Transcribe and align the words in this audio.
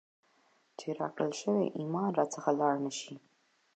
چي 0.77 0.87
راکړل 0.99 1.31
سوئ 1.41 1.65
ایمان 1.79 2.09
را 2.17 2.25
څخه 2.33 2.49
ولاړ 2.53 2.75
نسي، 2.85 3.15